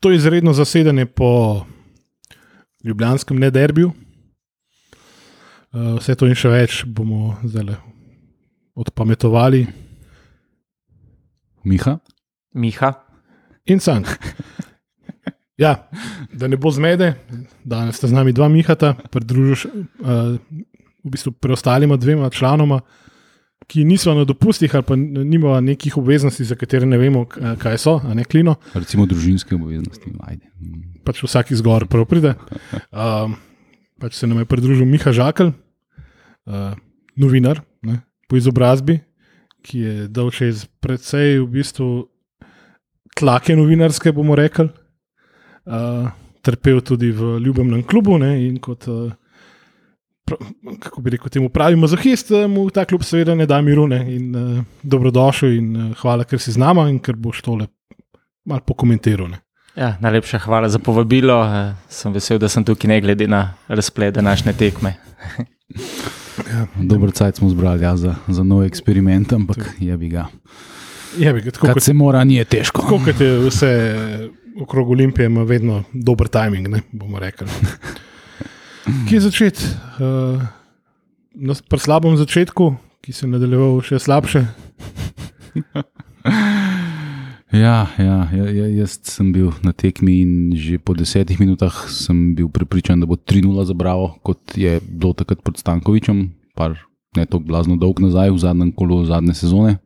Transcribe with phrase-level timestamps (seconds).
[0.00, 1.64] to izredno zasedanje po
[2.84, 3.92] ljubljanskem nederbiju.
[5.72, 7.76] Uh, vse to in še več bomo zdaj
[8.74, 9.66] odpametovali.
[11.64, 11.98] Miha.
[12.54, 12.92] Miha.
[13.68, 14.08] In sank.
[15.60, 15.74] Ja,
[16.32, 17.12] da ne bo zmede,
[17.68, 20.38] danes sta z nami dva Mihata, pridružiš uh,
[21.04, 22.80] v bistvu preostalima dvema članoma,
[23.68, 27.98] ki niso na dopustih ali pa nimajo nekih obveznosti, za katere ne vemo, kaj so,
[28.04, 28.56] a ne klino.
[28.74, 30.12] Recimo družinske obveznosti.
[30.26, 30.46] Ajde.
[31.04, 32.34] Pač vsak izgovor prav pride.
[32.90, 33.36] Um,
[34.00, 36.72] pač se nam je pridružil Miha Žakelj, uh,
[37.20, 39.00] novinar ne, po izobrazbi,
[39.66, 41.90] ki je dal čez precej v bistvu
[43.20, 44.70] tlake novinarske, bomo rekli.
[45.68, 46.08] Uh,
[46.40, 49.12] trpel tudi v ljubemnem klubu ne, in kot, uh,
[50.80, 53.86] kako bi rekel, temu pravi mazohist, mu ta klub seveda ne da miru.
[53.90, 57.66] Ne, in uh, dobrodošel in uh, hvala, ker si z nami in ker boš tole
[58.44, 59.34] malo pokomentiral.
[59.76, 61.40] Ja, najlepša hvala za povabilo.
[61.40, 64.94] Uh, sem vesel, da sem tukaj, ne glede na razplet današnje tekme.
[66.52, 70.26] ja, Dobro, cajt smo zbrali ja, za, za nov eksperiment, ampak je bi ga.
[71.18, 72.82] Je bi ga tako, kot se mora, ni težko.
[72.82, 73.72] Tako kot je vse
[74.60, 77.46] okrog Olimpije, ima vedno dober timing, ne bomo rekli.
[79.08, 79.64] Kje je začeti?
[80.00, 80.42] Uh,
[81.34, 84.44] na slabem začetku, ki se je nadaljeval še slabše.
[87.50, 92.30] Ja, ja, ja, ja, jaz sem bil na tekmi in že po desetih minutah sem
[92.38, 96.70] bil prepričan, da bo 3-0 za Bravo, kot je bilo takrat pred Stankovičem, pa
[97.18, 99.82] ne tako blazno dolg nazaj, v zadnjem kolu zadnje sezone.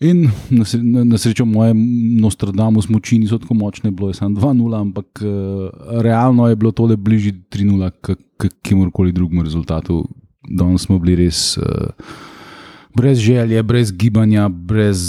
[0.00, 1.74] In na, na, na srečo moje
[2.20, 5.70] Nostradamus moči niso tako močne, bilo je samo 2-0, ampak uh,
[6.02, 7.90] realno je bilo tole bližje 3-0,
[8.38, 10.04] k kamorkoli drugemu rezultatu.
[10.48, 11.58] Danes smo bili res.
[11.58, 11.90] Uh,
[12.94, 15.00] brez želje, brez gibanja, brez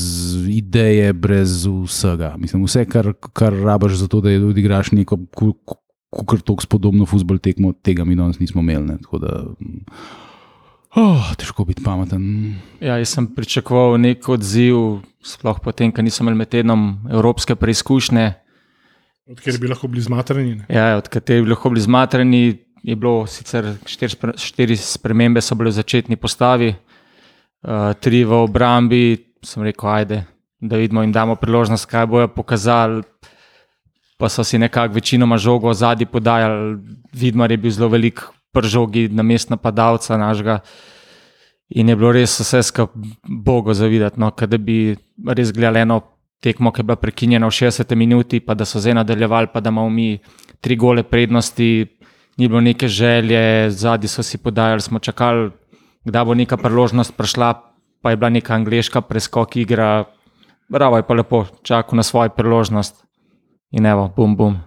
[0.50, 2.36] ideje, brez vsega.
[2.38, 5.18] Mislim, vse, kar, kar rabaš za to, da odigraš neko,
[6.26, 8.98] kar tako spodobno futbol tekmo, tega mi danes nismo imeli.
[9.22, 9.46] Da,
[10.96, 12.24] oh, težko biti pameten.
[12.82, 18.32] Ja, jaz sem pričakoval nek odziv, sploh potem, ker nisem imel med tednom evropske preizkušnje.
[19.30, 20.56] Odkjer bi lahko bili zmatreni?
[20.70, 22.44] Ja, odkjer bi lahko bili zmatreni.
[22.80, 29.18] Je bilo sicer štiri, štiri spremembe, so bile v začetni postavi, uh, tri v obrambi,
[29.44, 30.22] sem rekel, ajde,
[30.64, 33.04] da vidimo in damo priložnost, kaj bojo pokazali.
[34.20, 36.80] Pa so si nekako večinoma žogo zadnji podajali,
[37.14, 38.24] vidmar je bil zelo velik
[38.60, 40.60] pržogi na mest napadalca našega.
[41.80, 44.96] In je bilo res vse skupaj bogo zavidati, no, da bi
[45.28, 46.02] res gledali eno
[46.42, 49.70] tekmo, ki je bila prekinjena v 60 minuti, pa da so zdaj nadaljevali, pa da
[49.70, 50.18] imamo mi
[50.62, 51.88] tri gole prednosti,
[52.38, 55.52] ni bilo neke želje, zadnji so si podajali, smo čakali
[56.04, 57.54] kdaj bo neka priložnost prišla,
[58.02, 60.06] pa je bila neka angliška preskok igra,
[60.70, 63.04] bravo je pa lepo, čakal na svojo priložnost
[63.72, 64.60] in evo, bum, bum,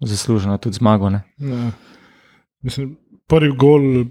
[0.00, 1.10] zasluženo tudi zmago.
[1.10, 1.20] Ja.
[2.62, 2.96] Mislim,
[3.28, 4.06] prvi gol,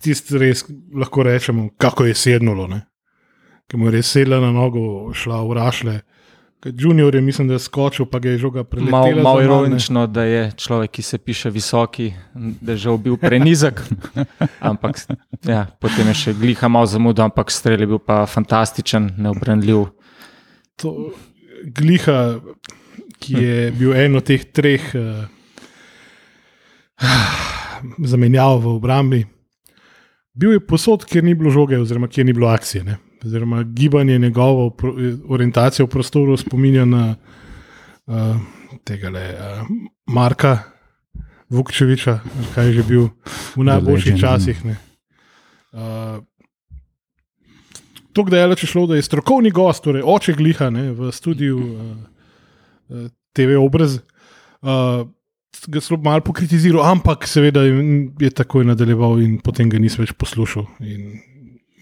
[0.00, 0.64] tisti res
[0.96, 2.68] lahko rečemo, kako je sednulo,
[3.68, 6.00] ki mu je res sedla na nogo, šla v rašle.
[6.64, 8.92] Junior je, mislim, da je skočil, pa ga je žoga preletel.
[8.92, 13.80] Malo mal ironično, da je človek, ki se piše visoki, da je že bil prenizek.
[14.70, 15.00] ampak
[15.48, 19.86] ja, potem je še gliha malo zamudil, ampak strelj je bil pa fantastičen, neobrnljiv.
[20.84, 21.12] To
[21.64, 22.18] gliha,
[23.20, 25.24] ki je bil en od teh treh uh,
[28.12, 29.20] zamenjav v obrambi,
[30.32, 32.84] bil je posod, kjer ni bilo žoge, oziroma kjer ni bilo akcije.
[32.84, 32.98] Ne?
[33.24, 34.76] oziroma gibanje njegovo
[35.28, 37.16] orientacijo v prostoru spominja na
[38.06, 38.36] uh,
[38.84, 39.66] tega le uh,
[40.06, 40.58] Marka
[41.48, 42.18] Vukčeviča,
[42.54, 43.08] kaj je že bil
[43.56, 44.62] v najboljših časih.
[44.64, 46.22] Uh,
[48.12, 51.58] to, da je le šlo, da je strokovni gost, torej oče gliha ne, v studiu
[51.58, 53.98] uh, TV obraz.
[54.62, 55.10] Uh,
[55.68, 60.64] Ga zelo malo pokritiziral, ampak seveda je takoj nadaljeval, in potem ga nisem več poslušal.
[60.80, 61.20] In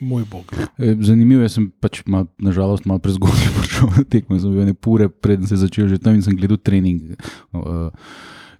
[0.01, 0.51] moj bog.
[0.79, 4.39] E, zanimivo je, sem pač mal, nažalost malo prezgodaj prišel na tekmo.
[4.39, 7.15] Sem bil nekaj pure, preden se je začel že tam in sem gledal trening.
[7.53, 7.91] Uh,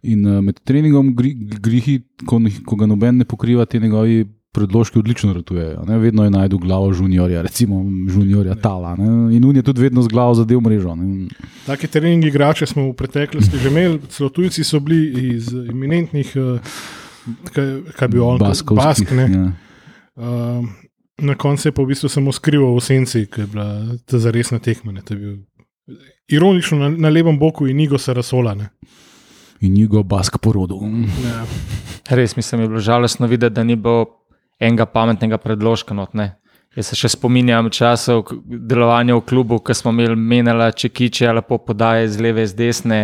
[0.03, 5.33] in uh, med treningom grihi, ko, ko ga noben ne pokriva, ti njegovi predložki odlično
[5.33, 5.85] rotujejo.
[5.87, 8.97] Vedno je najdu glavo juniorja, recimo juniorja Tala.
[8.97, 9.37] Ne?
[9.37, 10.97] In on je tudi vedno z glavo zadev mrežo.
[11.67, 16.61] Take treningi igrače smo v preteklosti že imeli, celo tujci so bili iz eminentnih, uh,
[17.97, 19.13] kaj bi on rekel, bask.
[19.13, 19.53] Ja.
[20.17, 20.67] Uh,
[21.19, 24.63] Na koncu je pa v bistvu samo skrival v senci, ki je bila ta zaresna
[24.63, 24.95] tekma.
[26.31, 28.55] Ironično na, na levem boku je Nigo Sarasola.
[29.61, 30.79] In Nigo Bask porodil.
[31.27, 31.43] Ja.
[32.15, 34.07] Res mi je bilo žalostno videti, da ni bilo
[34.61, 35.95] enega pametnega predložka.
[35.95, 36.15] Not,
[36.77, 42.09] Jaz se še spominjam časov delovanja v klubu, ko smo imeli menjala čekiče, lepo podaje
[42.09, 43.01] z leve, z desne.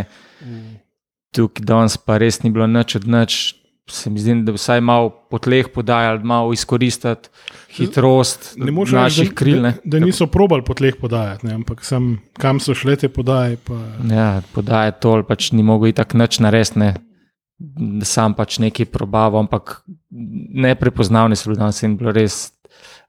[1.35, 3.55] Tukaj danes pa res ni bilo nič od nič.
[3.91, 7.29] Se mi zdi, da vsaj malo po tleh podajali, malo izkoristiti
[7.77, 9.61] hitrost Ne naših reči, kril.
[9.61, 9.75] ne.
[9.85, 13.59] da, da niso probali po tleh podajati, ne, ampak sem, kam so šle te podaje.
[13.61, 13.77] Pa,
[14.09, 16.95] Ja, podaje to, pač ni mogel tako nič narediti, ne.
[16.95, 17.14] Da
[18.05, 19.83] sam pač nekaj probaval, ampak
[20.65, 22.53] neprepoznavni so bili danes in bilo res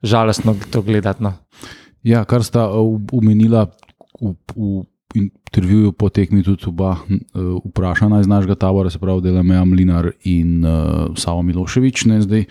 [0.05, 1.23] žalostno to gledati.
[1.23, 1.33] No.
[2.05, 2.69] Ja, kar sta
[3.11, 3.65] umenila
[4.21, 9.65] v, v intervjuju po tekmi tudi oba uh, vprašana iz našega tabora, se pravi Delameja
[9.65, 12.05] Mlinar in uh, Savo Miloševič.
[12.05, 12.45] Ne, zdaj,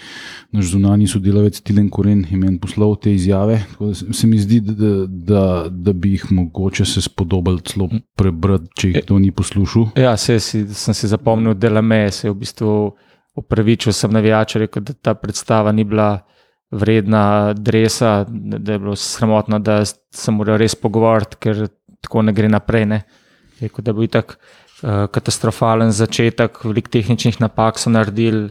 [0.53, 3.61] naš zunani sodelavec Tilen Koren je meni poslal te izjave.
[3.95, 8.89] Se, se mi zdi, da, da, da bi jih mogoče se spodobili celo prebrati, če
[8.89, 9.91] jih kdo ni poslušal.
[10.01, 12.77] Ja, se, si, sem si zapomnil, da me je v bistvu
[13.35, 16.25] upravičil, sem navijač, rekel, da ta predstava ni bila
[16.75, 21.67] vredna dresa, da, da je bilo sramotno, da sem moral res pogovoriti, ker
[22.05, 22.87] tako ne gre naprej.
[22.87, 23.03] Ne.
[23.57, 28.51] Rekel, da bo itak uh, katastrofalen začetek, veliko tehničnih napak so naredili.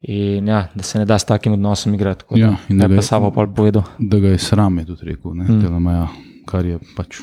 [0.00, 2.20] In ja, da se ne da s takim odnosom igrati.
[2.20, 3.82] tako da Ja, da ne ga pa je- samo pol povedal.
[3.98, 5.80] da ga je sram, je tudi rekel, ne, Mm.
[5.80, 6.06] Maja,
[6.46, 7.18] kar je pač.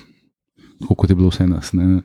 [0.76, 1.72] Tako kot je bilo vse nas.
[1.72, 2.02] Ne.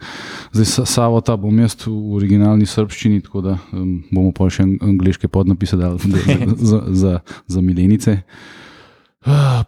[0.53, 4.63] Zdaj, Sa- Savo ta bom jaz v originalni srščini, tako da um, bomo pa še
[4.63, 6.19] an- angliške podnapise dali za,
[6.57, 7.13] za, za,
[7.49, 8.13] za milenice.
[8.13, 8.23] Ah,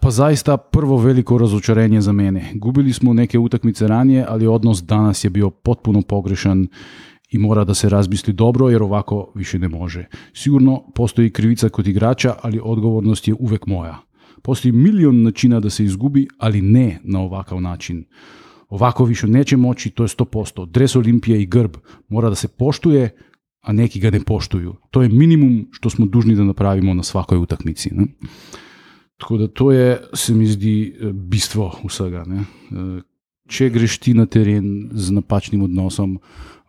[0.01, 2.53] Pa zaista prvo veliko razočaranje za mene.
[2.55, 6.67] Gubili smo neke utakmice ranije, ali odnos danas je bio potpuno pogrešan
[7.31, 10.07] i mora da se razmisli dobro jer ovako više ne može.
[10.35, 13.99] Sigurno postoji krivica kod igrača, ali odgovornost je uvek moja.
[14.43, 18.05] Postoji milion načina da se izgubi, ali ne na ovakav način.
[18.69, 20.71] Ovako više neće moći, to je 100%.
[20.71, 21.77] Dres Olimpije i grb
[22.09, 23.11] mora da se poštuje,
[23.63, 24.75] a neki ga ne poštuju.
[24.91, 27.95] To je minimum što smo dužni da napravimo na svakoj utakmici.
[27.95, 28.07] Ne?
[29.23, 32.25] Tako da to je, se mi zdi, eh, bistvo vsega.
[32.27, 32.43] Ne?
[32.43, 33.01] Eh,
[33.53, 36.17] Če greš ti na teren z napačnim odnosom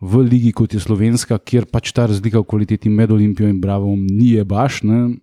[0.04, 4.04] v ligi kot je slovenska, kjer pač ta razlika v kvaliteti med Olimpijo in Bravom
[4.04, 5.16] ni je baš, ne?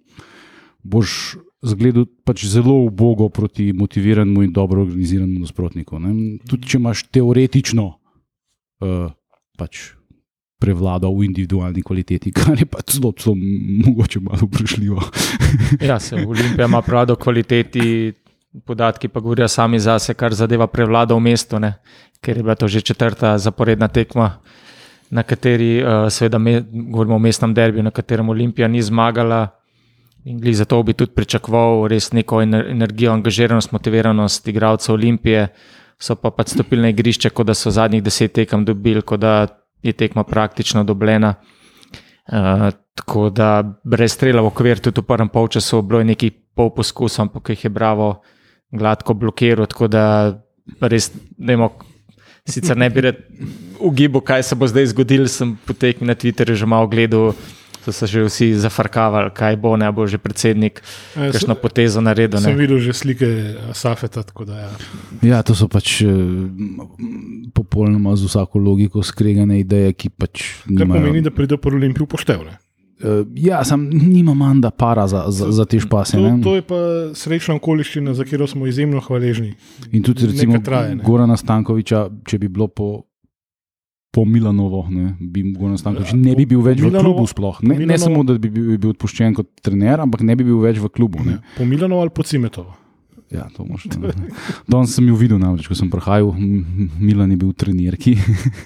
[0.81, 6.01] boš zgledal pač zelo ubogo proti motiviranemu in dobro organiziranemu nasprotniku.
[6.49, 7.85] Tudi če imaš teoretično
[8.81, 9.11] uh,
[9.59, 9.91] pač
[10.61, 13.35] prevlado v individualni kvaliteti, kar je pač zelo, zelo
[13.87, 15.01] mogoče malo vprašljivo.
[15.89, 18.13] Ja, se Olimpija ima prevlado v kvaliteti,
[18.65, 21.75] podatki pa govorijo sami zase, kar zadeva prevlado v mestu, ne?
[22.21, 24.37] ker je bila to že četrta zaporedna tekma,
[25.11, 29.47] na kateri, uh, seveda, me, govorimo o mestnem derbiju, na katerem Olimpija ni zmagala.
[30.23, 35.47] In zato bi tudi pričakoval res neko ener- energijo, angažiranost, motiviranost igralcev Olimpije,
[35.99, 39.47] so pa pač stopili na igrišče, kot da so zadnjih deset tekem dobili, kot da
[39.83, 41.35] je tekma praktično dobljena.
[42.31, 46.69] Uh, tako da brez strela v okvir, tudi v prvem polčasu, bilo je nekaj pol
[46.75, 48.21] poskusov, ampak jih je Bravo
[48.71, 49.67] gladko blokiral.
[49.67, 50.03] Tako da
[50.81, 51.71] res ne vemo,
[52.47, 53.19] sicer ne bi rad
[53.87, 55.27] ugibal, kaj se bo zdaj zgodilo.
[55.27, 57.33] Sem potekal na Twitterju že malo gledal,
[57.81, 60.81] so se že vsi zafrkavali, kaj bo, ne bo že predsednik,
[61.11, 62.37] Eh, kakšno potezo naredil.
[62.37, 62.57] Sem Ne.
[62.57, 63.27] videl že slike
[63.71, 64.69] Safeta, tako da ja.
[65.23, 66.09] Ja, to so pač eh,
[67.51, 71.01] popolnoma z vsako logiko skregane ideje, ki pač Kar nimajo.
[71.01, 72.57] pomeni, da pride po Olimpiji upoštevne.
[72.99, 76.13] Eh, Ja, sam nima manda para za, za, za te špase.
[76.13, 76.37] To, ne.
[76.39, 76.75] to je pa
[77.13, 79.55] srečna okoliščina, za katero smo izjemno hvaležni.
[79.91, 80.95] In tudi, recimo, traje.
[80.97, 83.03] Gorana Stankoviča, če bi bilo po,
[84.11, 85.43] po Milanovo, ne, bi
[85.77, 87.27] Stankovič Ja, ne bi bil več v Milanovo- klubu.
[87.27, 87.63] Sploh.
[87.63, 90.59] Ne, ne Milanovo- samo, da bi bil, bil odpuščen kot trener, ampak ne bi bil
[90.59, 91.23] več v klubu.
[91.23, 91.39] Ne.
[91.57, 92.75] Po Milano ali po Cimetovo.
[93.31, 94.11] Ja, to možno.
[94.67, 96.35] Danes sem jo videl, namreč, ko sem prihajal,
[96.99, 98.17] Milan je bil trenerki.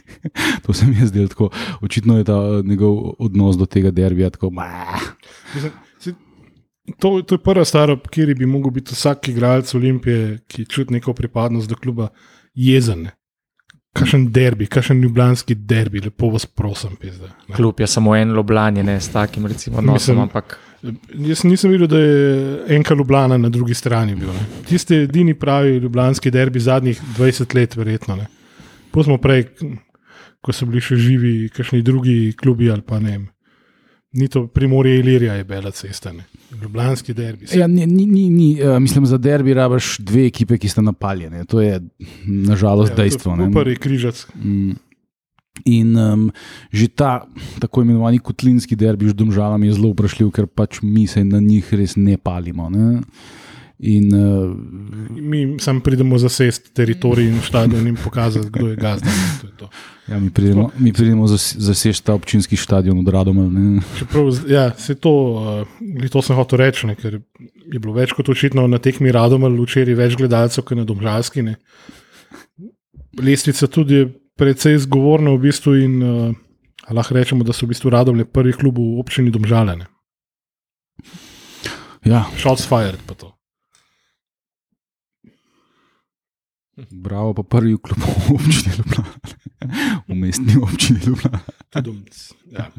[0.65, 1.51] to se mi je zdelo tako.
[1.81, 4.49] Očitno je ta eh, njegov odnos do tega derbija tako.
[5.53, 5.71] Mislim,
[6.99, 10.93] To, to je prva stvar, ob kateri bi lahko bil vsak igralec Olimpije, ki čuti
[10.93, 12.09] neko pripadnost do kluba,
[12.53, 13.01] jezen.
[13.03, 13.11] ne.
[13.95, 17.29] Kakšen derbi, kakšen ljubljanski derbi, lepo vas prosim, pizda.
[17.47, 17.55] ne.
[17.55, 20.57] Klub je samo en Loblanje, ne s takim recimo Mislim- nosom, ampak
[21.15, 24.27] Jaz nisem videl, da je enka Ljubljana na drugi strani bil.
[24.27, 24.45] Ne.
[24.67, 28.15] Tisti edini pravi ljubljanski derbi zadnjih 20 let, verjetno.
[28.15, 28.27] Ne.
[28.91, 29.47] Pa smo prej,
[30.41, 33.19] ko so bili še živi, kakšni drugi klubi ali pa ne.
[34.13, 36.13] Ni to Primorje Ilirija, je bela cesta.
[36.13, 36.23] Ne.
[36.61, 37.45] Ljubljanski derbi.
[37.53, 41.45] Ja, ni, ni, ni, ni, uh, mislim, za derbi rabaš dve ekipe, ki sta napaljene.
[41.45, 41.79] To je
[42.25, 43.35] nažalost ja, dejstvo.
[43.37, 44.25] To je prvi križac.
[44.35, 44.75] Mm.
[45.65, 46.31] In um,
[46.71, 47.23] že ta
[47.59, 51.73] tako imenovani kotlinski derbi z domžalami je zelo vprašljiv, ker pač mi se na njih
[51.73, 52.69] res ne palimo.
[52.69, 52.99] Ne?
[53.77, 54.55] In, uh,
[55.21, 59.09] Mi sam pridemo zasest teritorij in stadion in pokazati, kdo je gazda.
[59.41, 59.69] To je to.
[60.07, 63.49] ja, mi pridemo, mi pridemo zasež ta občinski stadion od Radoma.
[63.99, 65.11] Čeprav, ja, se to,
[65.99, 67.19] uh, to sem hotel reči, ne, ker
[67.73, 71.43] je bilo več kot očitno na tekmi Radomelj včeraj več gledalcev, kot na Domžalski.
[71.43, 71.57] Ne.
[73.19, 74.07] Lestvica tudi je
[74.39, 76.31] precej zgovorna v bistvu in uh,
[76.95, 79.91] lahko rečemo, da so v bistvu Radomelj prvi klub v občini Domžalene.
[82.05, 83.34] Ja, Shots fired pa to.
[86.91, 89.13] Bravo, pa prvi v klubu občine Ljubljana.
[90.07, 91.39] V mestni občini Ljubljana.
[92.51, 92.71] Ja.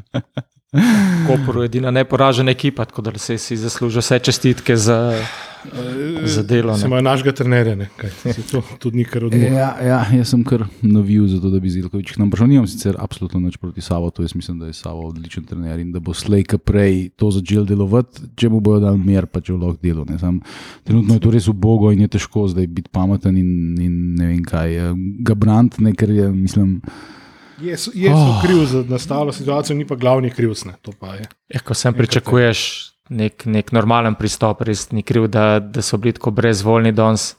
[1.27, 5.15] Koper je edina neporažena ekipa, tako da se si zasluži vse čestitke za,
[6.23, 6.75] za delo.
[6.75, 6.87] Se Ne.
[6.87, 7.87] imajo našega trenerja, ne?
[7.97, 9.41] Kaj, saj to tudi ni kar odmor.
[9.43, 12.47] Ja, ja, jaz sem kar navil za to, da bi Zilkovič k nam prišel.
[12.47, 15.91] Nimam sicer absolutno nič proti Savo, to jaz mislim, da je Savo odličen trener in
[15.91, 19.53] da bo slej, ki prej to začel delovati, če mu bojo dali mer, pa če
[19.53, 20.05] bo lahko delo.
[20.05, 20.19] ne.
[20.19, 20.41] Sam,
[20.83, 24.43] trenutno je to res ubogo in je težko zdaj biti pameten in, in ne vem
[24.43, 24.75] kaj.
[24.75, 26.81] eh, Ga brant, ne, ker je, mislim,
[27.61, 28.41] Je, je Oh.
[28.41, 30.65] kriv za nastalo situacijo, ni pa glavni krivc.
[30.65, 31.25] ne, to pa je.
[31.53, 36.13] Ja, ko sem pričakuješ nek, nek normalen pristop, res ni kriv, da, da so bili
[36.13, 37.35] tako brezvoljni danes.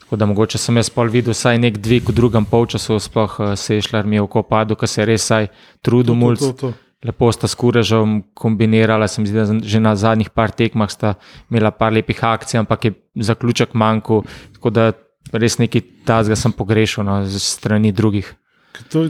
[0.00, 3.52] Tako da mogoče sem jaz pol videl vsaj nek dvig v drugem polčasu, sploh uh,
[3.54, 5.46] se je šlar mi v kopadu, ker se je res saj
[5.82, 6.40] trudil mulj.
[7.06, 11.14] Lepo sta s kurežom kombinirala, se mi zdi, da že na zadnjih par tekmah sta
[11.48, 14.26] imela par lepih akcij, ampak je zaključek manjkal.
[14.58, 14.90] Tako da
[15.32, 18.34] res nekaj tazga sem pogrešal no, z strani drugih.
[18.88, 19.08] To,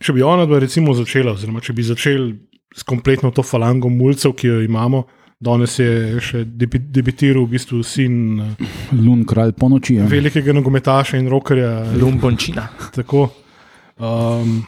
[0.00, 2.34] če bi ona dva recimo začela, oziroma če bi začeli
[2.74, 5.04] s kompletno to falango mulcev, ki jo imamo,
[5.44, 8.68] danes je še debi- debitiral v bistvu sin eh,
[8.98, 9.94] lun kralj po noči.
[10.00, 10.06] Ja.
[10.10, 11.94] velikega nogometaša in rokerja.
[12.00, 12.68] Lumbončina.
[12.94, 13.28] Tako.
[13.98, 14.64] Um,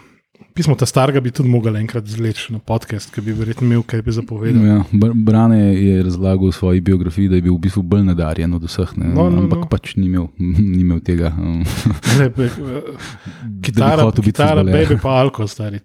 [0.56, 4.02] pismo ta starega bi tudi mogel enkrat zvleči na podcast, ki bi verjetno imel kaj
[4.02, 4.64] bi zapovedal.
[4.64, 8.54] Ja, Br- Brane je razlagal v svoji biografiji, da je bil v bistvu bolj nadarjen
[8.56, 9.68] od vseh, ne, No, no, ampak no.
[9.70, 10.30] pač ni imel,
[10.72, 11.30] ni imel tega.
[11.36, 11.60] Um,
[12.20, 12.90] Ne, pe- eh,
[13.62, 15.80] Kitara, kitara baby pa alko, stari.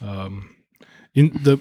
[0.00, 0.42] Um,
[1.14, 1.56] in da,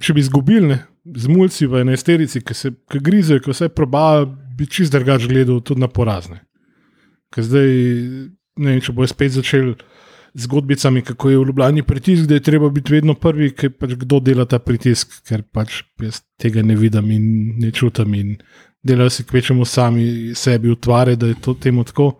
[0.00, 0.80] če bi izgubili ne,
[1.16, 4.26] z mulci v enajsterici, ki se ki grizejo, ki vse probajo,
[4.58, 6.42] bi čist drugače gledal tudi na porazne.
[7.30, 7.70] Ker zdaj,
[8.60, 9.74] ne vem, če bojo spet začeli
[10.34, 14.20] zgodbicami, kako je v Ljubljani pritisk, da je treba biti vedno prvi, ker pač kdo
[14.20, 17.24] dela ta pritisk, ker pač jaz tega ne vidim in
[17.58, 18.14] ne čutim.
[18.14, 18.36] In
[18.82, 22.12] delajo si kvečemu sami sebi utvare, da je to temu tako.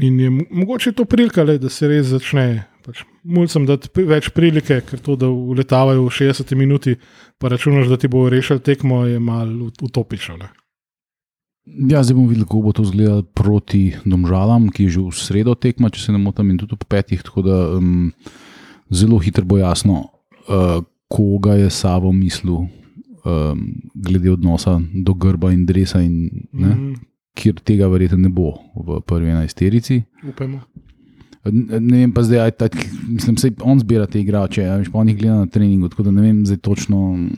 [0.00, 2.64] In je mo- mogoče to prilika, le, da se res začne.
[2.86, 6.94] Pač, Mulcem pri- več prilike, ker to, da uletavajo v 60 minuti,
[7.38, 10.38] pa računaš, da ti bo rešil tekmo, je malo ut- utopično.
[11.88, 15.54] Ja, zdaj bomo videli, kako bo to izgledalo proti Domžalam, ki je že v sredo
[15.54, 17.22] tekma, če se ne motim, in tudi po petih.
[17.22, 18.12] Tako da um,
[18.90, 20.08] zelo hitro bo jasno,
[20.48, 22.66] uh, koga je Savo mislil,
[23.24, 23.62] um,
[23.94, 26.94] glede odnosa do grba in dresa, in, ne, Mm,
[27.38, 30.02] kjer tega verjetno ne bo v prvi enajsterici.
[30.28, 30.60] upajmo.
[31.78, 32.74] Ne vem pa zdaj, aj, tak,
[33.08, 36.02] mislim, se on zbira te igrače, a veš, pa on jih gleda na treningu, tako
[36.02, 37.28] da ne vem zdaj točno.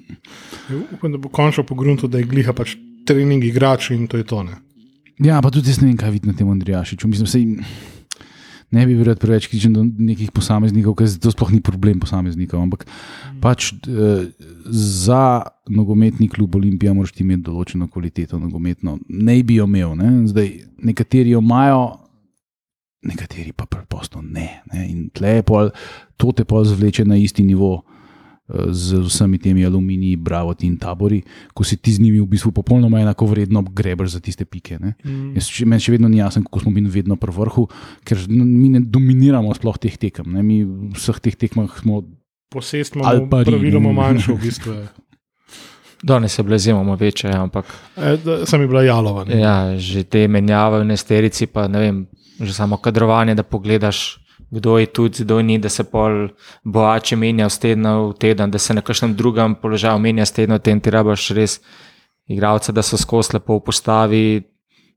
[0.71, 2.75] Ja, Upam, da bo končno pogrunto, da je gliha pač
[3.11, 4.43] trening igrač in to je to.
[4.47, 4.61] Ne?
[5.21, 7.09] Ja, pa tudi jaz ne vem, kaj videti na tem Andrijašiču.
[7.11, 7.45] Mislim, sej,
[8.71, 12.62] ne bi bil rad preveč kritičen do nekih posameznikov, ker to sploh ni problem posameznikov.
[12.62, 12.87] Ampak
[13.43, 14.31] pač eh,
[14.71, 15.25] za
[15.69, 18.99] nogometni klub Olimpija moraš ti imeti določeno kvaliteto nogometno.
[19.09, 19.97] Ne bi jo imel.
[19.99, 20.12] Ne?
[20.31, 20.52] Zdaj,
[20.87, 21.83] nekateri jo imajo,
[23.11, 24.62] nekateri pa preprosto ne.
[24.73, 24.87] ne?
[24.87, 25.75] In tle je pol,
[26.21, 27.81] to te pa zvleče na isti nivo.
[27.81, 28.00] eh,
[28.66, 31.23] Z vsemi temi aluminiji, bravoti in tabori,
[31.54, 34.78] ko si ti z njimi v bistvu popolnoma enako vredno grebaš za tiste pike.
[34.78, 34.95] Ne?
[35.04, 35.35] Mm.
[35.35, 37.69] Jaz, še, meni še vedno ni jasno, kako smo mi vedno pri vrhu,
[38.02, 40.26] ker mi ne dominiramo sploh teh tekem.
[40.28, 40.42] Ne?
[40.42, 42.02] Mi v vseh teh tekmah smo.
[42.49, 44.73] Posest Ali imamo praviloma manjšo, v bistvu.
[44.73, 44.87] je.
[46.02, 47.64] Danes je bilo izjemno večje, ampak
[47.97, 48.16] E,
[48.47, 49.25] sem bila jalova.
[49.25, 49.38] ne.
[49.38, 52.07] ja, že te menjave v nesterici, pa ne vem,
[52.40, 54.20] že samo kadrovanje, da pogledaš,
[54.50, 56.28] kdo je tu, kdo ni, da se pol
[56.64, 60.59] boače menja z tedna v teden, da se na kakšnem drugem položaju menja z tedna
[60.59, 61.61] v teden, ti rabaš res
[62.30, 64.25] igralce, da so skozi lepo v postavi,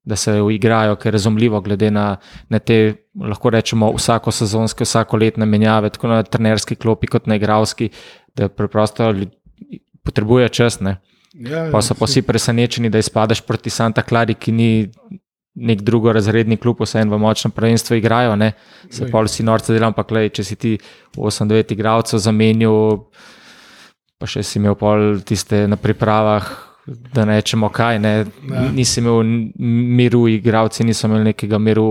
[0.04, 2.18] da se uigrajo, ker je razumljivo, glede na,
[2.50, 7.38] na te, lahko rečemo, vsako sezonske, vsako letne menjave, tako na trenerski klopi kot na
[7.40, 7.90] igralski,
[8.36, 9.14] da preprosto
[10.04, 10.80] potrebuje čas.
[10.80, 10.98] Ne?
[11.34, 14.70] Ja, Pa so pa vsi presenečeni, da izpadeš proti Santa Clari, ki ni
[15.56, 18.36] nek drugorazredni klub, vse v močnem prvenstvu igrajo.
[18.36, 18.54] Ne?
[18.90, 20.74] Se pa vsi norce delajo, ampak lej, če si ti
[21.18, 23.08] 8-9 igralcev zamenil,
[24.18, 26.52] pa še si imel pol tiste na pripravah.
[26.84, 28.12] Da ne rečemo kaj, ne.
[28.52, 28.66] Ja.
[28.76, 29.22] nisi imel
[29.96, 31.86] miru, igravci niso imeli nekega miru,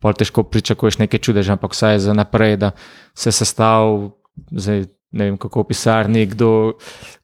[0.00, 2.70] pol težko pričakuješ neke čudeže, ampak vsaj za naprej, da
[3.12, 4.08] se sestav,
[4.48, 6.78] zdaj ne vem kako pisarni, kdo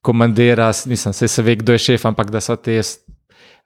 [0.05, 2.77] komandira, vse se ve, kdo je šef, ampak da so te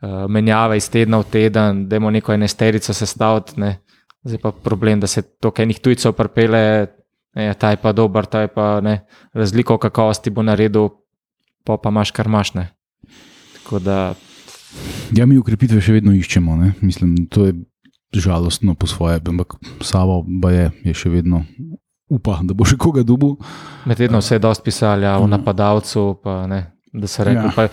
[0.03, 3.61] uh, menjave iz tedna v teden, da imamo neko enesterico sestaviti.
[3.61, 3.79] Ne.
[4.25, 6.87] Zdaj pa problem, da se to enih tujcev pripele,
[7.35, 9.01] ne, ta je pa dober, ta je pa ne,
[9.35, 10.89] razliko kakovosti bo naredil
[11.65, 12.55] pa, pa imaš kar imaš.
[12.55, 12.69] Ne.
[13.57, 14.15] Tako da
[15.13, 16.57] Ja, mi ukrepitve še vedno iščemo.
[16.57, 16.73] Ne?
[16.81, 17.55] Mislim, to je
[18.13, 21.45] žalostno po svoje, ampak Savo pa je, je še vedno
[22.13, 23.37] upa, da bo še koga dubu.
[23.89, 26.61] med tednom se je dosti pisali ja, o napadalcu, pa, ne,
[26.93, 27.53] da se reče.
[27.57, 27.63] Ja.
[27.63, 27.69] Ja.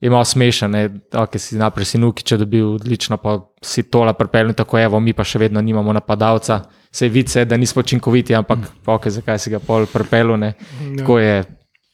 [0.00, 0.72] Je malo smešen,
[1.12, 5.00] da okay, si najprej si nuki, če dobil odlično, pa si tola pripeljal, tako evo,
[5.02, 6.60] mi pa še vedno nimamo napadalca.
[6.94, 10.38] Se vidi, se, da nismo učinkoviti, ampak okay, zakaj si ga pol pripeljal.
[10.38, 10.52] ne.
[11.00, 11.38] Tako je.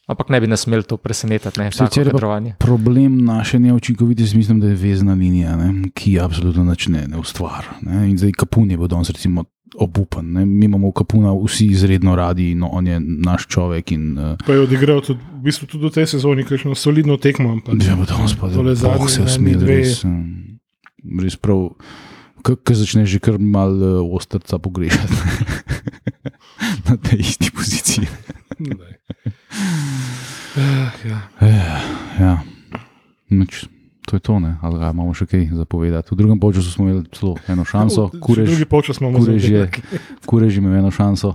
[0.04, 2.56] Ampak ne bi nas imeli to presenetiti, ne, pa kadrovanje.
[2.60, 5.88] Problem naše neučinkovitosti, mislim, da je vezna linija, ne?
[5.96, 7.78] ki absolutno nič ne, ne ustvarja.
[8.04, 10.32] In zdaj Kapun je bil danes recimo obupan.
[10.32, 10.44] Ne?
[10.44, 13.92] Mi imamo Kapuna vsi izredno radi, no on je naš človek.
[13.92, 17.52] In, uh, Pa je odigral tudi, v bistvu tudi v tej sezoni, kakšno solidno tekmo.
[17.52, 20.58] ampak Ja, pa danes pa tole da zadnji se usmili, dve- res, um,
[21.18, 21.74] res prav.
[22.44, 25.16] Ko začneš že kar malo uh, ostrca pogrešati
[26.86, 28.06] na tej isti poziciji.
[30.56, 31.18] Ah, ja.
[32.20, 32.34] Ja,
[33.26, 33.66] Nič,
[34.06, 34.56] to je to, ne?
[34.62, 36.12] ali ga imamo še kaj zapovedati.
[36.12, 39.64] V drugem času smo imeli celo eno šanso, Še kurež, Drugi polčas imamo kurež je,
[40.30, 41.34] kurež je imel eno šanso.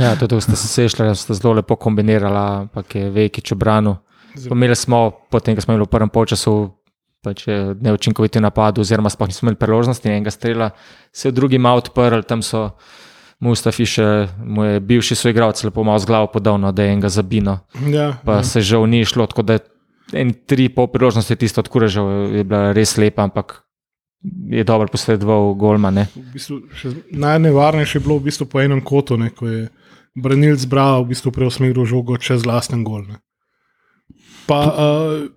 [0.00, 3.98] Ja, tudi ste se sešli, ste zelo lepo kombinirali, ampak je Vekič obranu.
[4.34, 6.74] Imeli smo, potem, ko smo imeli v prvem polčasu,
[7.22, 7.44] pač
[7.80, 10.70] neučinkoviti napad, oziroma sploh nismo imeli priložnosti enega strela,
[11.12, 12.70] se je drugi malo odprl, tam so
[13.40, 17.08] Mustafi še, mu je bivši soigralec, lepo malo z glavo podal, no, da je enega
[17.08, 18.44] zabino, Ja, pa ja.
[18.44, 19.56] se žal ni šlo, tako da
[20.12, 23.62] en tri pol priložnosti tisto odkurežal, je bila res lepa, ampak
[24.50, 25.90] je dobro posredoval golma.
[25.90, 26.06] Ne.
[26.14, 29.60] V bistvu še najnevarnejše je bilo v bistvu po enem kotu, ne, ko je
[30.16, 33.06] branilc bral, v bistvu preusmeril žogo čez lasten gol.
[33.08, 33.20] Ne.
[34.44, 35.30] Pa uh,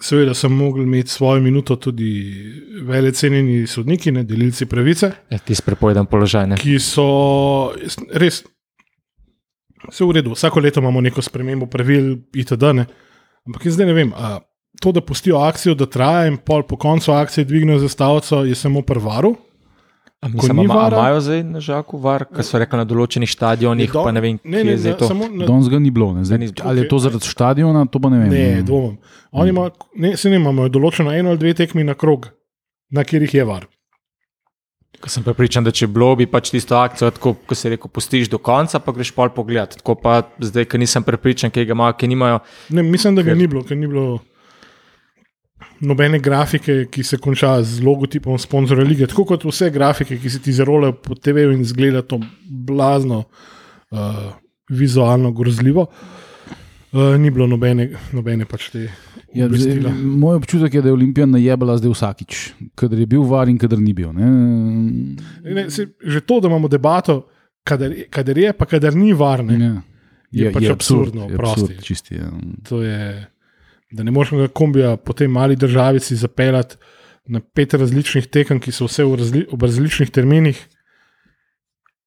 [0.00, 2.10] seveda sem mogel imeti svojo minuto tudi
[2.82, 6.46] velecenjeni sodniki, ne, delilci pravice, Je tisti prepovedan položaj.
[6.46, 6.58] Ne.
[6.58, 7.72] ki so
[8.10, 8.42] res.
[9.84, 12.72] Vse v redu, vsako leto imamo neko spremembo pravil, itd.
[12.72, 12.86] Ne.
[13.46, 14.38] Ampak jaz zdaj ne vem, a
[14.80, 18.82] to, da pustijo akcijo, da traja in pol po koncu akcije dvignejo zastavico, je samo
[18.82, 19.34] prvaru.
[20.24, 24.38] Imajo zdaj na žaku var, kar so rekli na določenih stadionih, Do- pa ne vem,
[24.42, 25.08] ne, kje ne, je zdaj to.
[25.42, 26.14] Danes ga ni bilo.
[26.14, 26.24] ne.
[26.24, 28.30] Zdaj, ni- ali je to zaradi stadiona, to pa ne vem.
[28.30, 28.96] Ne, dvomim.
[29.32, 32.30] Oni imajo, ne, se ne imamo, določeno eno ali dve tekmi na krog,
[32.90, 33.66] na katerih je var.
[35.00, 38.30] Ko sem prepričan, da če bilo, bi pač tisto akcijo, tako kot se reče, pustiš
[38.32, 39.74] do konca, pa greš pol pogled.
[39.80, 42.38] Tako pa zdaj, ker nisem prepričan, kaj ga imajo, kaj nimajo.
[42.70, 44.20] Ne, mislim, da ga Ker- ni bilo, ker ni bilo
[45.84, 49.06] nobene grafike, ki se konča z logotipom sponzorja lige.
[49.10, 53.24] Tako kot vse grafike, ki se ti zarolajo po TV-ju in zgleda to blazno,
[53.90, 54.32] uh,
[54.68, 55.86] vizualno grozljivo.
[56.94, 58.86] Uh, ni bilo nobene, nobene pač te.
[59.34, 62.40] Ja, zdaj, moj občutek je, da je Olimpija najebala zdaj vsakič,
[62.78, 64.12] kadar je bil var in kadar ni bil.
[64.14, 64.28] Ne?
[65.42, 67.24] Ne, se, že to, da imamo debato,
[67.66, 69.58] kadar, kadar je, pa kadar ni varne.
[69.58, 69.74] Ja.
[70.34, 71.62] Je pač absurdno, je oprosti.
[71.62, 72.30] absurd, čisti, ja.
[72.68, 73.26] To je,
[73.94, 76.76] da ne moreš ga kombija po tej mali državici zapeljati
[77.26, 80.58] na pet različnih tekem, ki so vse v razli, ob različnih terminih.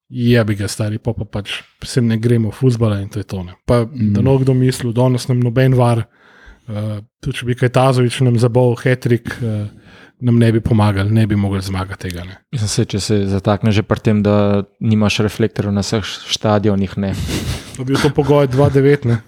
[0.08, 3.28] Je bi ga stari, pa, pa pač se ne gremo v fusbala in to je
[3.28, 3.42] to.
[3.44, 3.58] Ne.
[3.68, 4.14] Pa mm.
[4.16, 6.06] da no kdo misli, da nas nam noben var,
[6.68, 9.66] uh, tudi če bi kaj Tazovič nam zabol, hetrik, uh,
[10.20, 12.24] nam ne bi pomagali, ne bi mogli zmagati tega.
[12.26, 12.40] Ne.
[12.54, 16.98] Mislim, se, če se zatakne že pri tem, da nimaš reflektorjev na vseh stadionih.
[16.98, 17.14] Ne.
[17.78, 19.06] To bi bil to pogoj 2-9.
[19.06, 19.20] ne.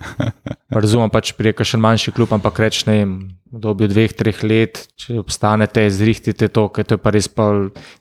[0.69, 3.13] Pa Razumem pač pri kakšen manjši klub, ampak reč ne vem,
[3.49, 7.49] v obdobju dveh, treh let, če obstanete, zrihtite to, ker to je pa res pa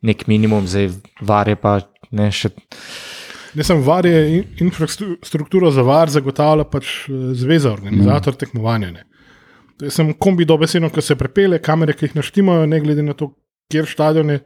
[0.04, 0.92] nek minimum, zdaj
[1.24, 1.78] var je pa
[2.12, 2.52] ne še.
[3.56, 8.40] Ne samo var je in- infrastrukturo za var zagotavlja pač eh, zveza, organizator mm.
[8.44, 8.92] tekmovanja.
[8.96, 9.04] Ne.
[9.88, 13.30] Samo kombi dobesedno, ko se prepele, kamere, ki jih naštimajo, ne glede na to,
[13.70, 14.40] kjer stadion je.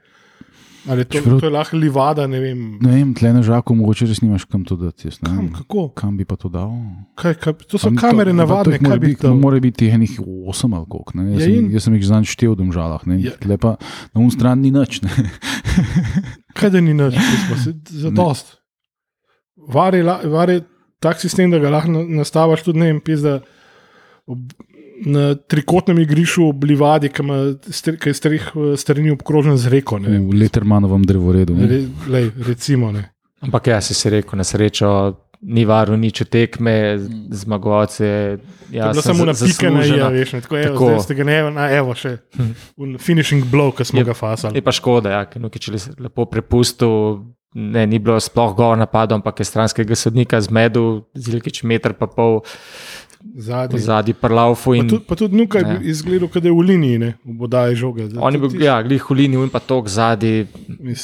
[0.85, 2.59] Ali to, Čeprav- to je lahko livada, ne vem.
[2.81, 5.07] Ne vem, tle na žaku, mogoče res nimaš kam to dati.
[5.07, 5.85] Jaz, Kam, kako?
[5.91, 6.73] kam bi pa to dal?
[7.15, 9.31] Kaj, kaj, to so Pa kamere to- navadne, kaj bi to?
[9.33, 11.13] Mora biti enih osem ali koliko.
[11.15, 11.29] ne.
[11.29, 13.07] Jaz, Ja, sem, in- jaz sem jih zanj štel v domžalah.
[13.07, 13.21] ne.
[13.21, 13.31] Ja.
[13.33, 13.77] Tle pa
[14.13, 15.01] na un stran ni nič.
[15.01, 15.11] ne.
[16.53, 18.59] Kaj da ni nič, pismo, se- za dost.
[19.57, 20.61] Var je, var je
[20.99, 23.39] tak sistem, da ga lahko na- nastaviš tudi, ne vem, pizda.
[24.27, 24.39] Ob,
[25.05, 27.39] na trikotnem igrišču ob livadi, ki ima
[27.97, 29.99] ki je strih eh, strani obkrožen z reko.
[29.99, 30.19] ne.
[30.21, 31.55] V Lettermanovem drevoredu.
[31.55, 31.67] ne.
[31.67, 33.09] Re, lej, recimo, ne.
[33.41, 38.39] Ampak ja, si rekel, na srečo ni varu nič tekme, zmagovalce.
[38.39, 39.97] To Ja, je bilo sem samo na pike zaslužena.
[39.97, 40.87] ja, veš, ne, tako, evo, Tako.
[40.87, 42.13] zdaj ste ga ne, na, evo še,
[42.77, 44.55] un finishing blow, ki smo Je- ga fasali.
[44.55, 47.27] Je pa škoda, ja, ker Nukič je lepo prepustil.
[47.53, 52.41] Ne, ni bilo sploh govor napadov, ampak je stranskega sodnika zmedel, zilkič meter pa pol
[53.37, 53.79] Zadnji.
[53.79, 54.71] zadnji prlaufu.
[54.71, 55.79] Pa In tudi, pa tudi nukaj Ne.
[55.79, 58.09] bi izgledal, kot da je v liniji, ne, v bodaji žoge.
[58.09, 60.47] Zdaj, on je bil, ja, glih v liniji in pa tok zadnji,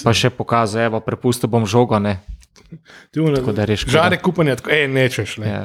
[0.04, 1.98] pa še pokazal, evo, prepustil bom žogo.
[1.98, 2.18] Ne.
[3.10, 3.92] ti une- tako da je škoda.
[3.92, 5.38] Žare kupanje, tako, ej, nečeš.
[5.38, 5.46] Ne.
[5.48, 5.62] Ja.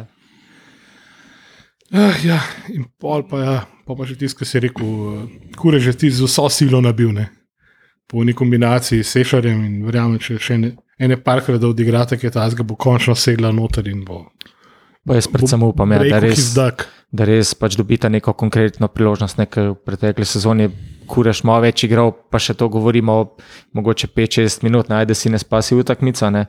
[1.94, 2.40] Ah, ja,
[2.70, 6.10] in pol pa, ja, pa, pa še tisto, kar si rekel, uh, kure že ti
[6.10, 7.12] z vso silo nabil.
[7.12, 7.28] Ne?
[8.08, 12.26] Po neki kombinaciji s Sešarjem in verjamem, če še ene, ene parkrat da odigrate, ki
[12.28, 14.24] je ta zga bo končno sedla noter in bo.
[15.08, 19.36] Pa jaz predvsem upam, ja, da res, da res pač dobita neko konkretno priložnost.
[19.42, 20.70] Nekaj v pretekli sezoni
[21.10, 23.18] kureš malo več igral, pa še to govorimo,
[23.76, 26.46] mogoče 5-6 minut, naj da si ne spasi utakmica, ne?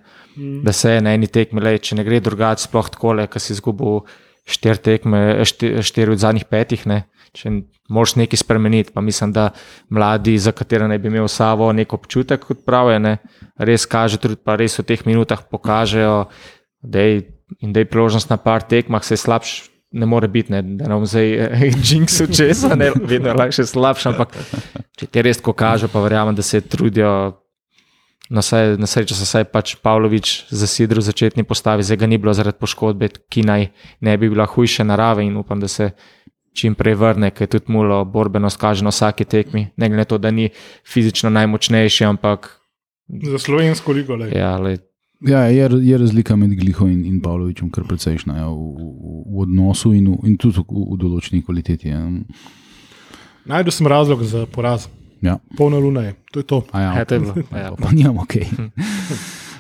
[0.65, 4.05] da se na eni tekmi, le, če ne gre drugače, sploh tako, ker si izgubil
[4.51, 6.87] štiri tekme, štiri, štiri od zadnjih petih.
[6.91, 7.05] Ne?
[7.35, 7.51] Če
[7.91, 9.49] moraš nekaj spremeniti, pa mislim, da
[9.91, 13.17] mladi, za katere naj bi imel Savo nek občutek, kot pravijo, ne?
[13.59, 16.29] res kaže, tudi pa res v teh minutah pokažejo,
[16.85, 17.23] da je
[17.61, 19.71] in da je priložnost na par tekmah, se slabš.
[19.95, 21.29] Ne more biti, ne, da nam zdaj
[21.91, 24.33] jinxu česa, ne, vedno je lahko še slabše, ampak
[24.99, 27.39] če ti res tako kaže, pa verjamem, da se trudijo.
[28.33, 32.19] Na, saj, na srečo se je pač Pavlović zasidril v začetni postavi, zdaj ga ni
[32.19, 33.67] bilo zaradi poškodbe, ki naj
[34.01, 35.91] ne bi bila hujše narave in upam, da se
[36.57, 39.67] čim prej vrne, ker je tudi mulo borbenost kaže na vsaki tekmi.
[39.77, 40.49] Ne glede na to, da ni
[40.89, 42.49] fizično najmočnejši, ampak
[43.31, 44.17] Za slovensko ligo.
[44.17, 44.33] lej.
[44.33, 44.79] ja, lej,
[45.21, 48.83] Ja, je, je razlika med Gliho in, in Pavlovičem kar precejšna ja, v, v,
[49.27, 51.89] v odnosu in, v, in tudi v, v določeni kvaliteti.
[51.89, 52.03] Ja.
[53.47, 54.89] Najdel sem razlog za poraz.
[55.23, 55.39] Ja.
[55.57, 56.59] Polna luna je, to je to.
[56.71, 57.71] A Ja, Ja, to je bilo, Pa, ja.
[57.71, 58.35] pa, pa nimam ok.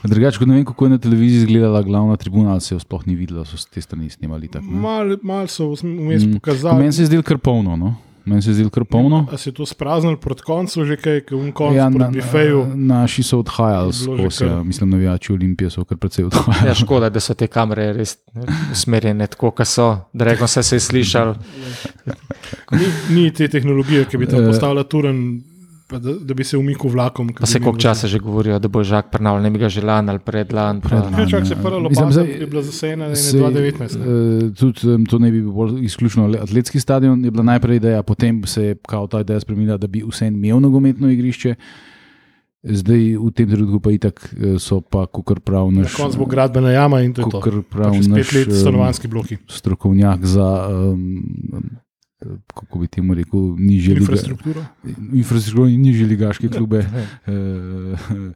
[0.05, 3.07] Drugače, ko ne vem, kako je na televiziji izgledala glavna tribuna, ali se jo sploh
[3.07, 4.49] ni videla, so s te strani snimali.
[4.49, 4.67] tako.
[4.67, 6.35] Mal, mal so vmes Mm.
[6.35, 6.77] pokazali.
[6.79, 7.77] Meni se je zdelo kar polno.
[7.77, 7.95] No?
[8.25, 9.27] Meni se je zdelo kar polno.
[9.29, 11.89] A se je to spraznil proti koncu, že kaj, ki je v koncu Ja, ja,
[11.91, 12.67] na, bifeju.
[12.75, 16.69] naši so odhajali skozi, ja, mislim, navijači Olimpije so kar precej odhajali.
[16.69, 18.17] ja, škoda, da so te kamere res
[18.73, 19.91] usmerjene tako, kot so.
[20.13, 21.35] Da reko se je slišal.
[22.73, 24.29] Ni, ni te tehnologije, ki bi Eh.
[24.29, 25.43] tam postavila turen,
[25.96, 27.28] da, da bi se umikal vlakom.
[27.30, 30.07] Pa se koliko časa že govorijo, da bo žak prnal, ne bi ga že lan
[30.07, 30.80] ali predlan.
[30.80, 31.12] Predlan.
[31.14, 31.80] Ja, čak se prva
[32.11, 33.96] zdaj- je bila zasejena na Se- 2019.
[33.96, 34.04] ne.
[34.04, 38.02] eh, Tudi em, to ne bi bil izključno le- atletski stadion, je bila najprej ideja,
[38.02, 41.54] potem se je kao ta ideja spremenila, da bi vse imel nogometno igrišče.
[42.64, 46.24] Zdaj, v tem trenutku pa itak eh, so pa, kot prav Na naš, koncu bo
[46.24, 47.37] gradbena jama in to je to.
[47.37, 49.37] kakor prav naš pet let stanovanski bloki.
[49.46, 51.20] strokovnjak za, um,
[52.55, 53.97] kako bi temu rekel, nižje.
[53.97, 54.65] Infrastrukturo.
[55.13, 56.83] Infrastrukturo in nižje ligaške klube.
[57.25, 57.31] To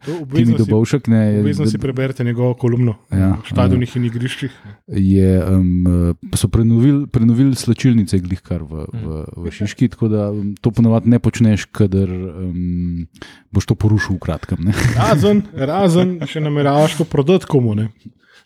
[0.03, 4.05] Timi Obvezno si, Dobovšek ne, obvezno da- si preberete njegovo kolumno Ja, o stadionih in
[4.05, 4.51] igriščih.
[4.87, 10.29] je, um, so prenovili prenovil slačilnice glihkar v, v, v Šiški, tako da
[10.61, 13.07] to ponovadi ne počneš, kadar um,
[13.51, 14.59] boš to porušil v kratkem.
[14.65, 14.73] Ne?
[15.01, 17.75] Razen, razen, če nameravaš to prodati komu.
[17.75, 17.89] Ne.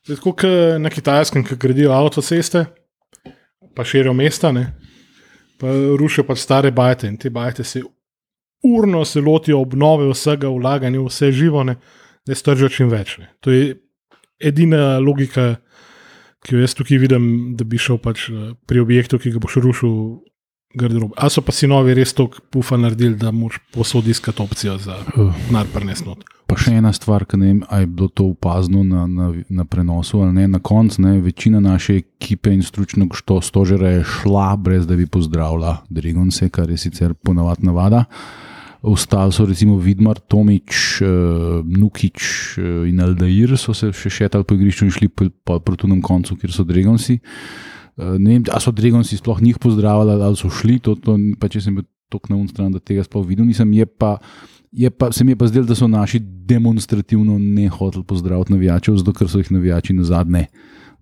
[0.06, 0.46] Tako kot
[0.82, 2.64] na kitajskem, ki gradijo avtoceste,
[3.74, 4.72] pa širijo mesta, ne.
[5.62, 7.82] Pa rušijo pač stare bajte in te bajte se
[8.62, 11.76] urno se lotijo obnove vsega, vlaganja v vse živo, ne,
[12.26, 13.16] da stržijo čim več.
[13.18, 13.30] Ne.
[13.42, 13.76] To je
[14.42, 15.56] edina logika,
[16.42, 17.24] ki jo jaz tukaj vidim,
[17.58, 19.96] da bi šel pač eh, pri objektu, ki ga boš rušil.
[20.72, 21.12] garderobe.
[21.20, 24.94] Ali so pa sinovi res tako pufa naredili, da moraš posod iskati opcijo za
[25.52, 26.24] nadprnes not.
[26.52, 29.64] Pa še ena stvar, ki ne vem, ali je bilo to opazno na, na, na
[29.64, 30.44] prenosu ali ne.
[30.52, 35.06] Na koncu ne, večina naše ekipe in stručnega što- stožera je šla, brez da bi
[35.08, 38.04] pozdravila Dregonse, kar je sicer ponavadi navada.
[38.82, 42.20] Ostali so recimo Vidmar, Tomič, uh, Nukič
[42.58, 46.02] uh, in Aldair, so se še šetali po igrišču in šli po, po, proti nam
[46.04, 47.16] koncu, kjer so Dregonsi.
[47.96, 51.48] Uh, ne vem, ali so Dregonsi sploh njih pozdravili ali so šli, to, to, pa
[51.48, 53.72] če sem bil tako na unstran, da tega sploh videl nisem.
[53.72, 54.61] Je pa, je
[54.98, 59.12] pa, se mi je pa zdelo, da so naši demonstrativno ne hoteli pozdraviti navijačev, zato
[59.12, 60.46] ker so jih navijači na zadnje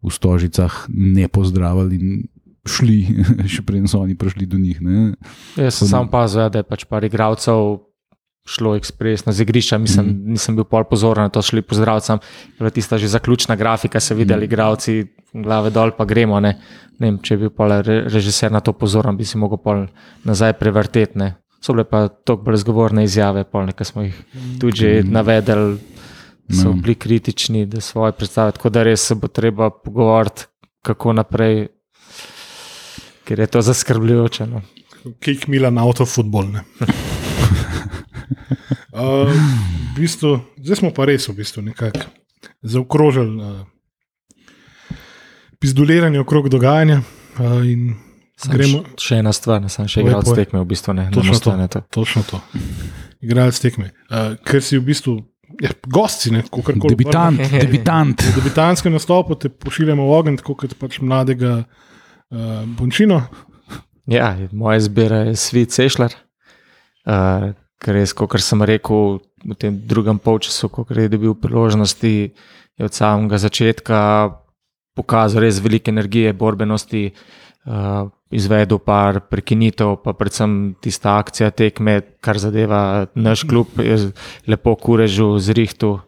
[0.02, 2.22] v stožicah ne pozdravili in
[2.68, 2.98] šli,
[3.52, 4.80] še preden so oni prišli do njih.
[4.82, 5.12] Ne.
[5.56, 7.78] Jaz sem samo pazil, ja, da je pač par igralcev
[8.50, 10.32] šlo ekspresno z igrišča, mislim, mm.
[10.34, 12.18] nisem bil pol pozoren na to, šli pozdravljam.
[12.58, 16.40] Bila tista že zaključna grafika, se videli igralci, glave dol, pa gremo.
[16.40, 16.56] Ne.
[16.98, 19.86] Ne vem, če bi bil pol re, režiser na to pozoren, bi si mogel pol
[20.24, 21.30] nazaj prevrteti.
[21.60, 24.16] So bile pa tako brezgovorne izjave, pol nekaj smo jih
[24.60, 25.78] tudi že navedeli,
[26.50, 26.72] so No.
[26.72, 28.52] bili kritični, da svoje predstave.
[28.52, 30.46] Tako da res se bo treba pogovoriti,
[30.82, 31.68] kako naprej,
[33.24, 34.46] ker je to zaskrbljujoče.
[34.46, 34.62] No.
[35.20, 36.48] Kik Milan avtofutbol.
[36.52, 36.64] ne.
[38.90, 39.30] Uh,
[39.94, 42.10] v bistvu, zdaj smo pa res v bistvu nekako
[42.62, 43.62] zaokrožili uh,
[45.58, 47.00] pizdoliranje okrog dogajanja.
[47.38, 47.94] Uh, in
[48.40, 50.44] Sam gremo Še ena stvar, ne sem še Povej, igral povej.
[50.44, 51.08] tekme, v bistvu ne.
[51.12, 51.50] Točno ne to.
[51.50, 51.80] ostane to.
[51.92, 52.40] točno to.
[53.20, 53.90] Igralec tekme.
[54.08, 55.18] Uh, ker si v bistvu
[55.60, 56.96] ja, gosti, ne kako koli.
[56.96, 58.24] Debitant, debitant.
[58.24, 63.20] V debitanskem nastopu te pošiljamo v ogenj, tako kot pač mladega uh, Bončino.
[64.10, 66.16] Ja, moja izbira je Svet Sešljar,
[67.06, 67.50] uh,
[67.80, 72.14] ker res, kot sem rekel v tem drugem polčasu, ko je dobil priložnosti,
[72.80, 74.00] je od samega začetka
[74.96, 77.10] pokazal res veliko energije, borbenosti,
[77.68, 84.12] uh, izvedel par prekinitev, pa predvsem tista akcija tekme, kar zadeva naš klub, je
[84.46, 85.98] lepo kurežil z rihtu,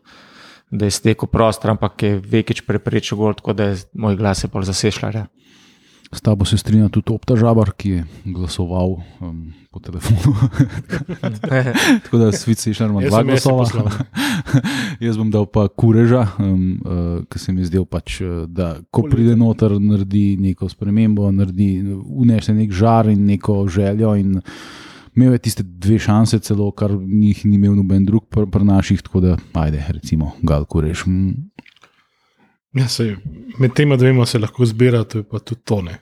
[0.70, 4.48] da je stekel prostor, ampak je vekič preprečil gol, tako da je moj glas je
[4.48, 5.26] pol zasešljal.
[6.12, 10.35] S tabo se strinja tudi Opta Žabar, ki je glasoval um, po telefonu.
[12.05, 13.88] Tako da svici še imamo dva je glasova.
[15.07, 19.07] Jaz bom dal pa kureža, um, uh, ki se mi zdel pač, uh, da ko
[19.09, 21.70] pride noter, naredi neko spremembo, naredi,
[22.05, 24.12] unese nek žar in neko željo.
[24.20, 24.37] In
[25.16, 29.01] imel je tiste dve šanse, celo kar njih ni imel noben drug pri pr naših,
[29.01, 31.07] tako da ajde, recimo, gal kurež.
[31.09, 31.48] Mm,
[32.74, 33.16] Ja, sej,
[33.61, 35.98] med tema dvema se lahko zbira, to je pa tudi tone.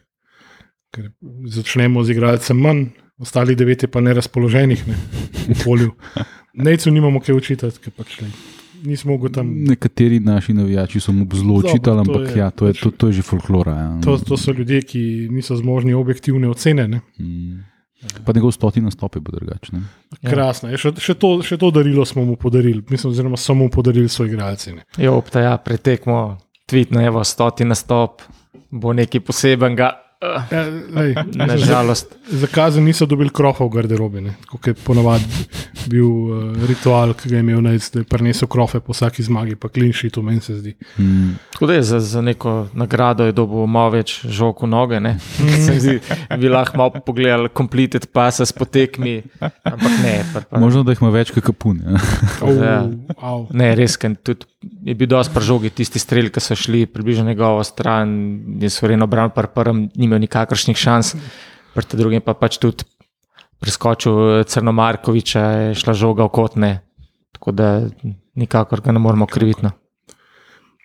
[0.94, 1.10] Ker
[1.50, 2.84] začnemo z igralcem manj,
[3.18, 4.96] ostali devet je pa nerazpoloženih ne,
[5.50, 5.92] v polju.
[6.54, 8.30] Nejcu nimamo kaj učitati, ker pač ne,
[8.86, 9.50] nismo mogli tam.
[9.66, 12.90] Nekateri naši navijači so mu zelo očitali, to ampak je ja, to, je, pač- to,
[12.90, 13.74] to je že folklora.
[13.76, 13.90] Ja.
[14.06, 16.88] To, to so ljudje, ki niso zmožni objektivne ocene.
[16.88, 17.00] Ne.
[17.18, 17.66] Mm.
[18.24, 19.82] Pa njegov stoti nastop je bil drugačen.
[20.22, 20.30] Ja.
[20.30, 20.70] Krasno.
[20.70, 20.78] je.
[20.80, 24.32] Še, še, to, še to darilo smo mu podarili, mislim, oziroma samo mu podarili svoji
[24.32, 24.72] igralci.
[24.72, 24.86] Ne.
[24.98, 26.38] Jo, opta, ja, pretekmo,
[26.70, 28.22] tvitno, evo, stoti nastop,
[28.70, 29.90] bo nekaj posebenega.
[30.20, 32.12] Ja, lej, Nažalost.
[32.28, 35.24] Zakazani niso dobili krofa v garderobi, kot je ponavadi
[35.88, 39.56] bil uh, ritual, ki ga je imel najc, da je prinesel krofe po vsaki zmagi,
[39.56, 40.74] pa klinši, to meni se zdi.
[41.00, 41.38] Mm.
[41.54, 45.00] Tako da je za, za neko nagrado je dobil malo več žog v noge.
[45.00, 45.14] ne.
[45.64, 45.96] Se mi zdi,
[46.36, 50.14] bi lahko malo pogledali, completed passes po tekmi, ampak ne.
[50.34, 51.80] Pa, pa, Možno, da jih ima več kot kapun.
[51.80, 52.04] Ja.
[52.44, 52.76] Oh, Ja.
[53.24, 53.46] au.
[53.56, 54.44] Ne, res, ker tudi
[54.84, 58.10] je bil dosti pržogi, tisti strel, ki so šli približno njegovo stran,
[58.60, 61.14] je suvereno bran, par prvem ni imel nikakršnih šans,
[61.74, 62.86] pri tem drugem pa pač tudi
[63.60, 66.70] preskočil Crnomarkoviča, je šla žoga v kotne,
[67.36, 67.68] tako da
[68.34, 69.62] nikakor ga ne moremo kriviti.
[69.62, 69.72] No.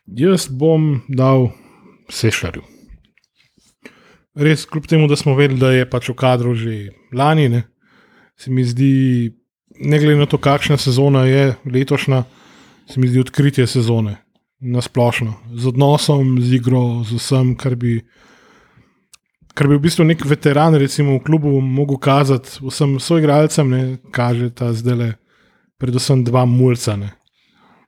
[0.05, 1.49] Jaz bom dal
[2.11, 2.61] sešarju.
[4.35, 7.63] Res, kljub temu, da smo vedeli, da je pač v kadru že lani, ne,
[8.35, 9.31] se mi zdi,
[9.79, 12.25] ne glede na to, kakšna sezona je letošnja,
[12.91, 14.17] se mi zdi odkritje sezone
[14.59, 15.33] na splošno.
[15.55, 18.01] Z odnosom, z igro, z vsem, kar bi.
[19.55, 24.49] Kar bi v bistvu nek veteran, recimo v klubu, mogel kazati vsem soigralcem, ne, kaže
[24.51, 25.11] ta zdaj le,
[25.79, 26.97] predvsem dva mulca.
[26.99, 27.13] Ne.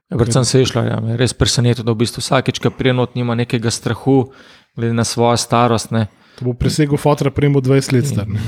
[0.08, 3.68] Predvsem se je šlo, ja, res presenetilo, da v bistvu vsakeč, ko prijenot nima nekega
[3.68, 4.30] strahu,
[4.72, 5.92] glede na svojo starost.
[5.92, 6.06] Ne.
[6.38, 8.28] To bo presegel fotra, prejmo 20 let star.
[8.30, 8.40] Ne.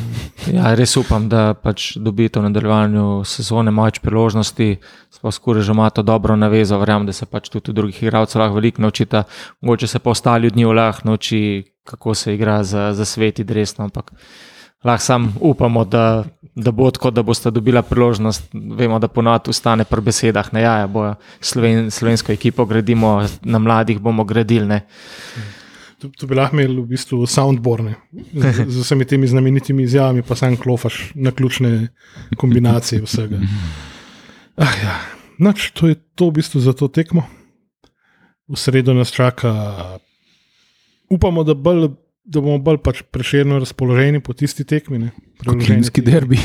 [0.55, 4.71] Ja, res upam, da pač dobite v nadaljevanju sezone več priložnosti,
[5.13, 8.57] sploh skoraj že ima to dobro navezo, verjamem, da se pač tudi drugih igralcev lahko
[8.57, 9.25] veliko naučita,
[9.61, 11.43] mogoče se pa ostali od njih lahko nauči,
[11.91, 14.13] kako se igra za, za sveti dresno, ampak
[14.85, 16.25] lahko sam upamo, da,
[16.55, 18.51] da bo tako, da boste dobila priložnost.
[18.53, 23.99] Vemo, da ponovadi ustane pri besedah, ne ja, bojo Sloven, slovensko ekipo gradimo, na mladih
[23.99, 24.67] bomo gradili.
[24.67, 24.81] Ne.
[26.01, 27.95] To, to bi lahko imeli v bistvu soundborne
[28.33, 31.89] z, z vsemi temi znamenitimi izjavami, pa sam klofaš na ključne
[32.37, 33.41] kombinacije vsega.
[34.57, 35.01] Ah, ja.
[35.39, 37.25] Nač, to je to v bistvu za to tekmo.
[38.49, 39.53] V sredo nas čaka,
[41.11, 41.89] upamo, da, bolj,
[42.25, 45.11] da bomo bolj pač preširno razpoloženi po tisti tekmi.
[45.43, 46.05] tekmi.
[46.05, 46.39] derbi.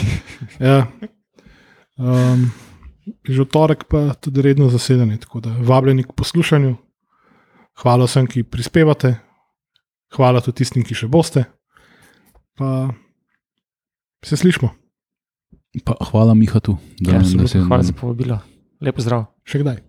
[0.59, 0.87] Ja.
[1.95, 2.49] Um,
[3.23, 6.75] že v torek pa tudi redno zasedanje, tako da vabljeni k poslušanju.
[7.83, 9.17] Hvala vsem, ki prispevate,
[10.15, 11.43] hvala tudi tistim, ki še boste.
[12.55, 12.87] Pa
[14.23, 14.71] se slišmo,
[15.83, 18.39] Pa, hvala Mihatu, da, Ja, da se hvala za povabilo.
[18.81, 19.25] Lepo zdrav.
[19.43, 19.83] še kdaj.